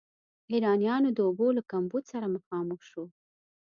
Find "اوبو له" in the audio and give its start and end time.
1.27-1.61